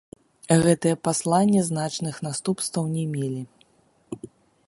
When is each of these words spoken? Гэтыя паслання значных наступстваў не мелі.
Гэтыя 0.63 0.95
паслання 1.07 1.61
значных 1.69 2.15
наступстваў 2.27 2.85
не 2.97 3.05
мелі. 3.13 3.43